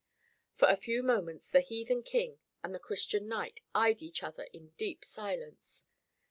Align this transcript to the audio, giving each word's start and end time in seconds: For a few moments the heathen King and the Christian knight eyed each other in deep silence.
For 0.55 0.67
a 0.67 0.77
few 0.77 1.03
moments 1.03 1.47
the 1.47 1.61
heathen 1.61 2.01
King 2.01 2.39
and 2.63 2.73
the 2.73 2.79
Christian 2.79 3.27
knight 3.27 3.59
eyed 3.75 4.01
each 4.01 4.23
other 4.23 4.47
in 4.51 4.69
deep 4.69 5.05
silence. 5.05 5.85